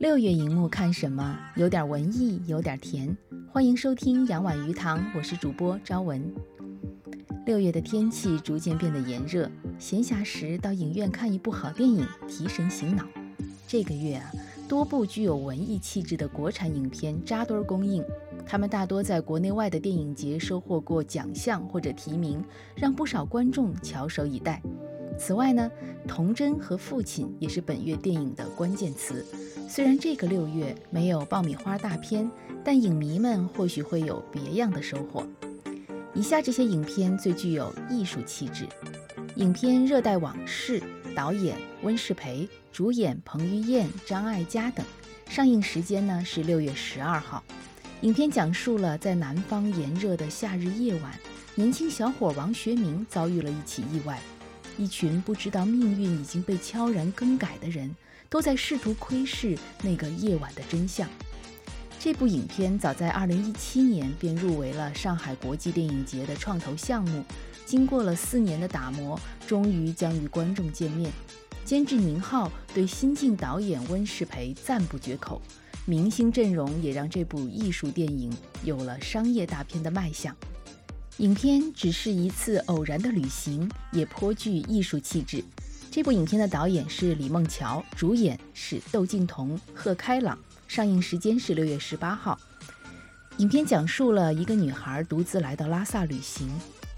[0.00, 1.38] 六月荧幕看什么？
[1.56, 3.14] 有点文艺，有点甜。
[3.52, 6.24] 欢迎收听杨婉鱼塘，我是主播朝文。
[7.44, 13.04] 六月的天气逐渐变得炎热，闲暇时到影院看一部好电影，提神醒脑。
[13.68, 14.32] 这个月啊，
[14.66, 18.02] 多部具有文艺气质的国产影片扎堆儿公映，
[18.46, 22.42] 他们大多在国内外的电影节收获过奖项或者提名，
[22.74, 24.62] 让不少观众翘首以待。
[25.18, 25.70] 此外呢，
[26.08, 29.22] 童真和父亲也是本月电影的关键词。
[29.72, 32.28] 虽然这个六月没有爆米花大片，
[32.64, 35.24] 但影迷们或许会有别样的收获。
[36.12, 38.66] 以下这些影片最具有艺术气质。
[39.36, 40.80] 影片《热带往事》，
[41.14, 44.84] 导演温世培，主演彭于晏、张艾嘉等。
[45.28, 47.40] 上映时间呢是六月十二号。
[48.00, 51.16] 影片讲述了在南方炎热的夏日夜晚，
[51.54, 54.18] 年轻小伙王学明遭遇了一起意外，
[54.76, 57.94] 一群不知道命运已经被悄然更改的人。
[58.30, 61.06] 都在试图窥视那个夜晚的真相。
[61.98, 67.22] 这部影片早在2017年便入围了上海国际电影节的创投项目，
[67.66, 71.12] 经过了四年的打磨，终于将与观众见面。
[71.62, 75.42] 监制宁浩对新晋导演温世培赞不绝口，
[75.84, 78.32] 明星阵容也让这部艺术电影
[78.64, 80.34] 有了商业大片的卖相。
[81.18, 85.44] 影片只是一次偶然的旅行，也颇具艺术气质。
[85.90, 90.38] 这部影片的导演是李梦乔，主演是窦靖童、贺开朗。
[90.68, 92.38] 上映时间是六月十八号。
[93.38, 96.48] 影片讲述了一个女孩独自来到拉萨旅行，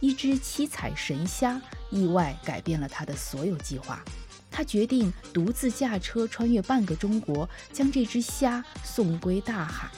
[0.00, 1.58] 一只七彩神虾
[1.90, 4.04] 意外改变了她的所有计划。
[4.50, 9.90] 她决定独自驾车穿越半个中国，将这只虾送归大海。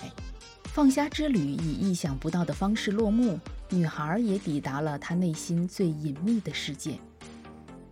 [0.66, 6.96] 放虾之旅以意想不到的方式落幕，女孩也抵达了她内心最隐秘的世界。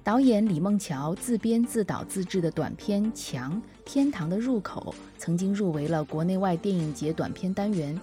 [0.05, 7.97] 导演李梦乔自编自导自制的短片《墙天堂的入口》曾经入围了国内外电影节短片单元。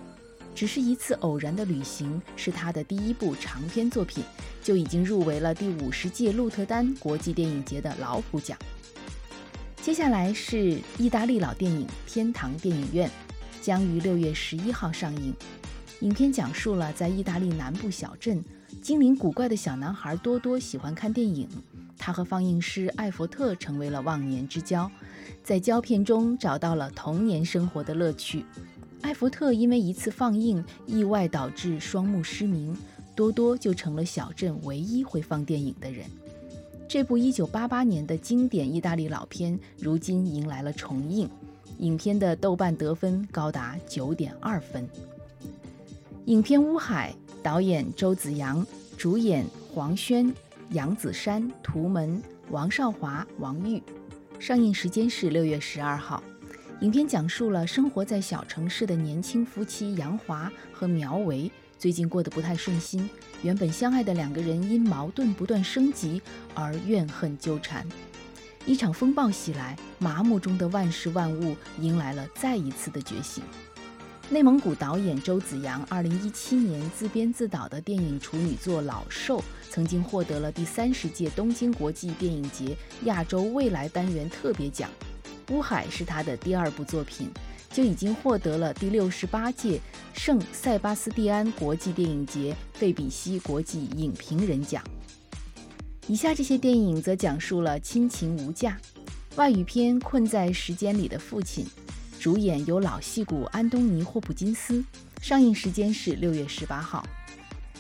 [0.55, 4.23] 只是一次偶然的旅行，是他的第一部长篇作品，
[4.63, 8.57] 就已经入围了第五十届鹿特丹国际电影节的老虎奖。
[9.81, 13.09] 接下来是意大利老电影《天堂电影院》，
[13.61, 15.33] 将于六月十一号上映。
[16.01, 18.41] 影片讲述了在意大利南部小镇，
[18.81, 21.45] 精灵古怪的小男孩多多喜欢看电影。
[21.97, 24.89] 他和放映师艾弗特成为了忘年之交，
[25.43, 28.45] 在胶片中找到了童年生活的乐趣。
[29.01, 32.73] 艾弗特因为一次放映意外导致双目失明，
[33.13, 36.05] 多多就成了小镇唯一会放电影的人。
[36.87, 41.29] 这部1988年的经典意大利老片，如今迎来了重映。
[41.79, 44.87] 影片的豆瓣得分高达9.2分。
[46.25, 48.65] 影片《乌海》，导演周子阳，
[48.97, 50.33] 主演黄轩。
[50.71, 52.21] 杨子姗、图门、
[52.51, 53.81] 王少华、王玉，
[54.37, 56.23] 上映时间是六月十二号。
[56.81, 63.09] 影片讲述了生活在小城市的年轻夫妻杨华和苗维最近过得不太顺心，
[63.41, 66.21] 原本相爱的两个人因矛盾不断升级
[66.53, 67.83] 而怨恨纠缠。
[68.67, 73.43] 一场风暴袭来，麻木中的万事万物迎来了再一次的觉醒。
[74.31, 79.39] 内蒙古导演周子阳二零一七年自编自导的电影处女作《老兽》
[79.71, 84.87] 曾经获得了第三十届东京国际电影节亚洲未来单元特别奖。
[85.53, 87.27] 《乌海》是他的第二部作品，
[87.71, 89.81] 就已经获得了第六十八届
[90.13, 94.83] 圣塞巴斯蒂安国际电影节费比西国际影评人奖。
[96.05, 98.79] 以下这些电影则讲述了亲情无价，
[99.37, 101.65] 外语片《困在时间里的父亲》。
[102.19, 104.83] 主演由老戏骨安东尼·霍普金斯，
[105.21, 107.01] 上映时间是六月十八号。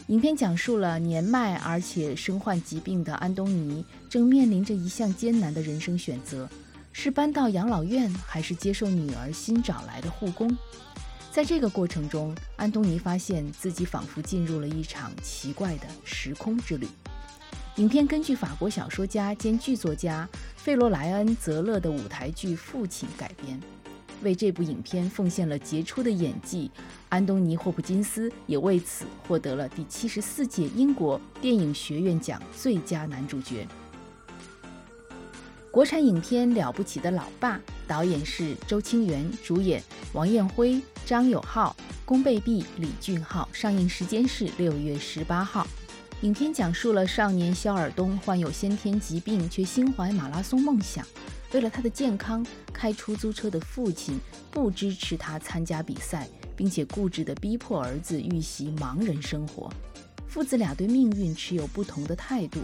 [0.07, 6.49] 影片讲述了年迈而且身患疾病的安东尼正面临着一项艰难的人生选择：
[6.93, 10.57] 是搬到养老院，还是接受女儿新找来的护工？
[11.33, 16.87] 在这个过程中，安东尼发现自己仿佛进入了一场奇怪的时空之旅。
[17.75, 23.59] 影片根据法国小说家兼剧作家费罗莱恩·泽勒的舞台剧《父亲》改编。
[24.21, 26.69] 为这部影片奉献了杰出的演技，
[27.09, 33.67] 安东尼·霍普金斯也为此获得了第七十四届英国电影学院奖最佳男主角。
[35.71, 37.57] 国产影片《了不起的老爸》，
[37.87, 39.81] 导演是周清源，主演
[40.13, 41.75] 王艳辉、张友浩、
[42.05, 43.47] 宫贝碧、李俊浩。
[43.53, 45.67] 上映时间是六月十八号。
[46.21, 51.05] 影片讲述了少年肖尔东患有先天疾病，却心怀马拉松梦想。
[51.51, 54.19] 为了他的健康，开出租车的父亲
[54.51, 59.71] 不支持他参加比赛，并且固执地逼迫儿子预习盲人生活。
[60.27, 62.59] 父子俩对命运持有不同的态度，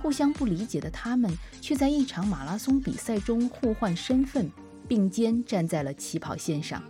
[0.00, 1.28] 互相不理解的他们，
[1.60, 4.48] 却在一场马拉松比赛中互换身份，
[4.86, 6.80] 并肩站在了起跑线上。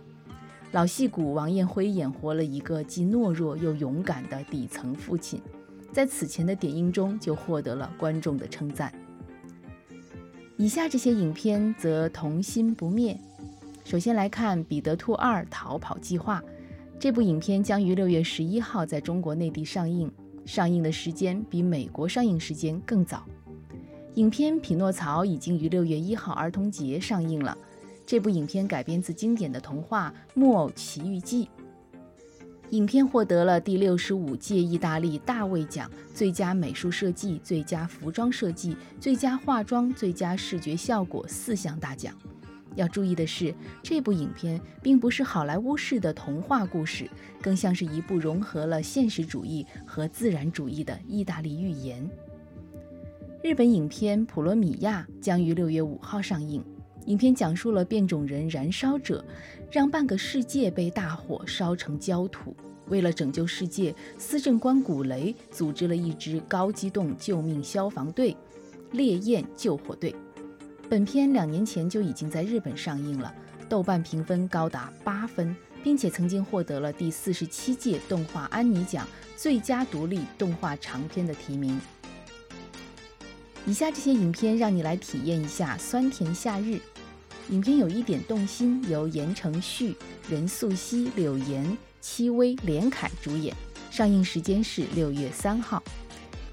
[0.71, 5.41] 老戏骨王彦辉演活了一个既懦弱又勇敢的底层父亲，
[5.91, 8.93] 在此前的点映中就获得了观众的称赞。
[10.59, 13.17] 以下这些影片则童心不灭。
[13.85, 16.41] 首先来看《彼得兔二逃跑计划》，
[16.99, 20.11] 这部影片将于六月十一号在中国内地上映，
[20.45, 23.23] 上映的时间比美国上映时间更早。
[24.15, 27.57] 影片《匹诺曹》已经于六月一号儿童节上映了。
[28.05, 31.45] 这部影片改编自经典的童话《木偶奇遇记》。
[32.71, 42.13] 影片获得了第六十五届意大利大卫奖最佳美术设计、最佳服装设计、最佳化妆、最佳视觉效果四项大奖。
[42.75, 47.09] 要注意的是，这部影片并不是好莱坞式的童话故事，
[47.41, 52.07] 更像是一部融合了现实主义和自然主义的意大利寓言。
[53.43, 56.63] 日本影片《普罗米亚》将于六月五号上映。
[57.09, 59.25] 影片讲述了变种人燃烧者
[59.71, 62.55] 让半个世界被大火烧成焦土。
[62.87, 68.37] 为了拯救世界，司政官古雷组织了一支高机动救命消防队——
[68.93, 70.15] 烈焰救火队。
[70.87, 73.33] 本片两年前就已经在日本上映了，
[73.67, 81.79] 豆瓣评分高达八分，并且曾经获得了第四十七届动画安妮奖最佳独立动画长片的提名。
[83.65, 86.79] 以下这些影片让你来体验一下酸甜夏日。
[87.49, 89.95] 影片有一点动心，由言承旭、
[90.29, 93.55] 任素汐、柳岩、戚薇、连凯主演，
[93.89, 95.81] 上映时间是六月三号。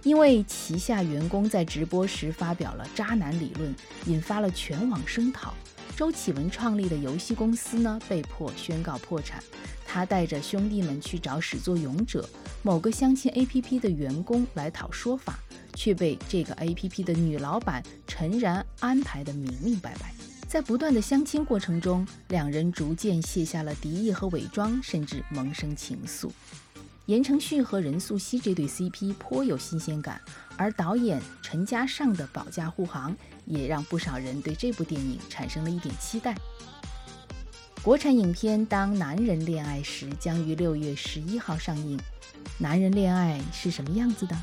[0.02, 3.74] 因为旗下员工在直播时发表了渣男理论，
[4.06, 5.52] 引发了全网声讨。
[5.94, 9.42] 周启文创立的游戏公司呢，被迫宣告破产。
[9.86, 12.26] 他带着兄弟们去找始作俑者
[12.62, 15.38] 某个相亲 APP 的员工来讨说法，
[15.74, 20.12] 却被这个 APP 的女老板陈然安排的明明白白。
[20.56, 26.30] 在不断的相亲过程中，两人逐渐卸下了敌意和伪装，甚至萌生情愫。
[27.04, 30.18] 言承旭和任素汐这对 CP 颇有新鲜感，
[30.56, 33.14] 而导演陈嘉上的保驾护航
[33.44, 36.34] 也让不少人对这部电影产生了一点期待。
[37.82, 42.00] 国产影片《当男人恋爱时》将于六月十一号上映。
[42.56, 44.34] 男人恋爱是什么样子的？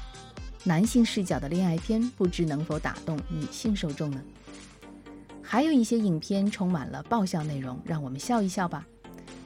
[0.63, 4.21] 男性视角的恋爱片，不知能否打动女性受众呢？
[5.43, 8.87] 还有一些影片充满了爆笑内容，让我们笑一笑吧。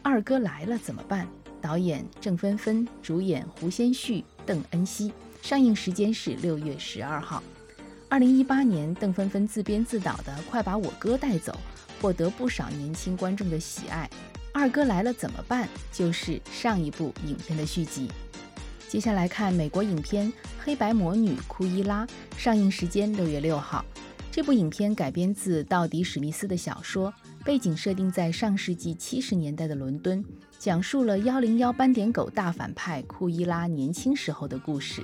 [0.04, 1.28] 二哥来了怎么办？
[1.60, 5.12] 导演郑芬芬，主演胡先煦、邓恩熙，
[5.42, 7.42] 上映时间是六月十二号。
[8.08, 11.52] 二零一八年，邓芬芬自编自导的《快把我哥带走》
[12.02, 14.10] 获得不少年轻观众的喜爱。
[14.54, 15.68] 二哥来了怎么办？
[15.92, 18.10] 就是上一部影片的续集。
[18.88, 22.06] 接下来看美国影片《黑白魔女库伊拉》，
[22.38, 23.84] 上映时间六月六号。
[24.38, 27.12] 这部影片改编自道迪·史密斯的小说，
[27.44, 30.24] 背景设定在上世纪七十年代的伦敦，
[30.60, 35.04] 讲述了幺零幺斑点狗大反派库伊拉年轻时候的故事。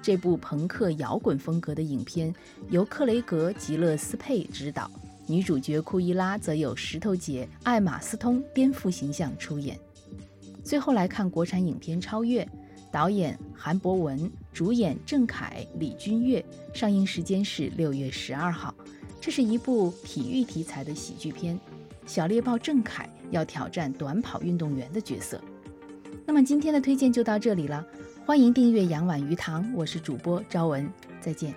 [0.00, 2.34] 这部朋克摇滚风格的影片
[2.70, 4.90] 由克雷格·吉勒斯佩执导，
[5.26, 9.78] 女主角库伊拉则由石头姐艾玛斯通颠覆形象出演。
[10.64, 12.42] 最后来看国产影片《超越》。
[12.92, 16.44] 导演韩博文，主演郑恺、李君悦，
[16.74, 18.74] 上映时间是六月十二号。
[19.20, 21.58] 这是一部体育题材的喜剧片，
[22.06, 25.40] 小猎豹郑恺要挑战短跑运动员的角色。
[26.26, 27.84] 那么今天的推荐就到这里了，
[28.26, 31.54] 欢迎订阅杨婉鱼塘，我是主播朝文，再见。